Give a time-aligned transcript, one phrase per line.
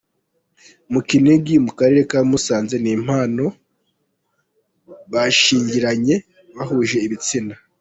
[0.91, 3.45] mu Kinigi mu Karere ka Musanze ni impano.
[5.11, 6.15] bashyingiranwe
[6.55, 7.55] bahuje ibitsina.